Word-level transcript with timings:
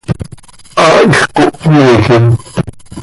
Haaix 0.77 1.17
cohpmiijim. 1.35 2.25